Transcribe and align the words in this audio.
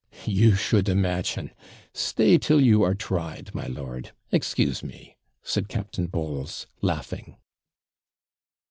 'You 0.25 0.55
should 0.55 0.89
imagine! 0.89 1.51
Stay 1.93 2.39
till 2.39 2.59
you 2.59 2.81
are 2.81 2.95
tried, 2.95 3.53
my 3.53 3.67
lord. 3.67 4.13
Excuse 4.31 4.81
me,' 4.81 5.15
said 5.43 5.69
Captain 5.69 6.07
Bowles, 6.07 6.65
laughing. 6.81 7.35